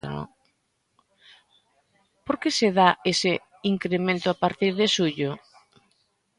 [2.25, 3.31] Por que se dá ese
[3.73, 5.31] incremento a partir de xullo?